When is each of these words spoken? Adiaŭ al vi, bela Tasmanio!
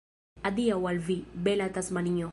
Adiaŭ 0.49 0.79
al 0.93 1.03
vi, 1.11 1.19
bela 1.49 1.71
Tasmanio! 1.77 2.29